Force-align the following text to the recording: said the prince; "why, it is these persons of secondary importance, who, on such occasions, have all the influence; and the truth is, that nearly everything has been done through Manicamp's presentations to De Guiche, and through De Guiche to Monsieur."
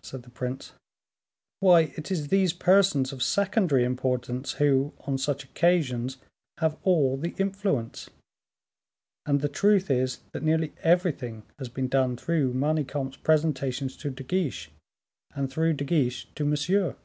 said 0.00 0.22
the 0.22 0.30
prince; 0.30 0.72
"why, 1.60 1.92
it 1.94 2.10
is 2.10 2.28
these 2.28 2.54
persons 2.54 3.12
of 3.12 3.22
secondary 3.22 3.84
importance, 3.84 4.52
who, 4.52 4.94
on 5.00 5.18
such 5.18 5.44
occasions, 5.44 6.16
have 6.56 6.78
all 6.84 7.18
the 7.18 7.34
influence; 7.36 8.08
and 9.26 9.42
the 9.42 9.46
truth 9.50 9.90
is, 9.90 10.20
that 10.32 10.42
nearly 10.42 10.72
everything 10.82 11.42
has 11.58 11.68
been 11.68 11.86
done 11.88 12.16
through 12.16 12.54
Manicamp's 12.54 13.18
presentations 13.18 13.94
to 13.98 14.08
De 14.08 14.22
Guiche, 14.24 14.70
and 15.34 15.52
through 15.52 15.74
De 15.74 15.84
Guiche 15.84 16.28
to 16.34 16.46
Monsieur." 16.46 16.96